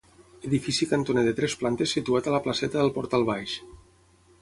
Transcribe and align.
Edifici 0.47 0.87
cantoner 0.93 1.25
de 1.27 1.35
tres 1.41 1.57
plantes 1.65 1.95
situat 1.99 2.31
a 2.33 2.37
la 2.37 2.43
Placeta 2.49 2.83
del 2.83 2.93
Portal 2.99 3.31
Baix. 3.33 3.59